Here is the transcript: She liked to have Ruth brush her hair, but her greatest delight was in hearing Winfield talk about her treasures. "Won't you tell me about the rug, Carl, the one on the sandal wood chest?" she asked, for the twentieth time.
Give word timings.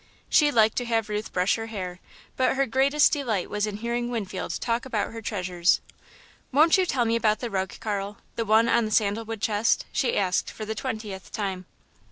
She 0.29 0.49
liked 0.51 0.77
to 0.77 0.85
have 0.85 1.09
Ruth 1.09 1.31
brush 1.31 1.57
her 1.57 1.67
hair, 1.67 1.99
but 2.35 2.55
her 2.55 2.65
greatest 2.65 3.11
delight 3.11 3.51
was 3.51 3.67
in 3.67 3.77
hearing 3.77 4.09
Winfield 4.09 4.59
talk 4.59 4.83
about 4.83 5.11
her 5.13 5.21
treasures. 5.21 5.79
"Won't 6.51 6.75
you 6.75 6.87
tell 6.87 7.05
me 7.05 7.15
about 7.15 7.39
the 7.39 7.51
rug, 7.51 7.75
Carl, 7.79 8.17
the 8.35 8.43
one 8.43 8.67
on 8.67 8.85
the 8.85 8.89
sandal 8.91 9.25
wood 9.25 9.43
chest?" 9.43 9.85
she 9.91 10.17
asked, 10.17 10.49
for 10.49 10.65
the 10.65 10.73
twentieth 10.73 11.31
time. 11.31 11.67